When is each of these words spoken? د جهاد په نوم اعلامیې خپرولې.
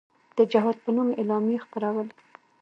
د 0.37 0.39
جهاد 0.51 0.77
په 0.83 0.89
نوم 0.95 1.09
اعلامیې 1.19 1.63
خپرولې. 1.65 2.13